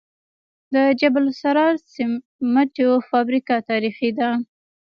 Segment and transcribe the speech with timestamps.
[0.73, 4.29] د جبل السراج سمنټو فابریکه تاریخي ده